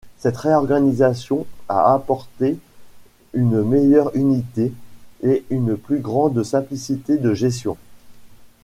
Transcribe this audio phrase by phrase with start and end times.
[0.17, 2.57] Cette réorganisation a apporté
[3.35, 4.73] une meilleure unité
[5.21, 7.77] et une plus grande simplicité de gestion.